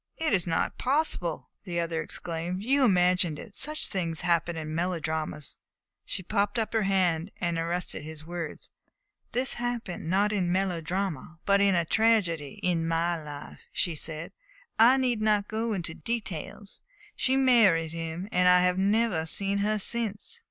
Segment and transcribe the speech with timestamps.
[0.17, 2.63] "It is not possible!" the other exclaimed.
[2.63, 3.53] "You imagined it.
[3.53, 5.59] Such things happen in melodramas"
[6.07, 8.71] She put up her hand and arrested his words.
[9.31, 14.31] "This happened not in a melodrama, but in a tragedy in my life," she said.
[14.79, 16.81] "I need not go into details.
[17.15, 20.39] She married him, and I have never seen her since."